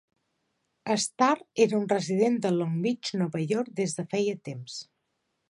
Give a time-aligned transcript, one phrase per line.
[1.03, 4.81] Stahr era un resident de Long Beach (Nova York) des de feia temps.